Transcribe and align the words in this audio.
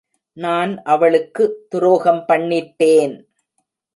நான் 0.37 0.71
அவளுக்கு 0.83 1.43
துரோகம் 1.69 2.23
பண்ணிட்டேன். 2.27 3.15